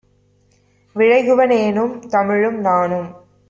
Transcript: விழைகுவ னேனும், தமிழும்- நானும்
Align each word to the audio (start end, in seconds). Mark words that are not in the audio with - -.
விழைகுவ 0.95 1.45
னேனும், 1.45 1.93
தமிழும்- 2.09 2.59
நானும் 2.67 3.09